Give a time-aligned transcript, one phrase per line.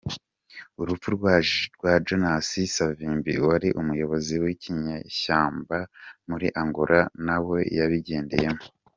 [0.81, 1.07] Urupfu
[1.75, 5.77] rwa Jonasi savimbi wari umuyobozi w’inyeshyamba
[6.29, 8.63] muri Angola nawe yabigendeyemo.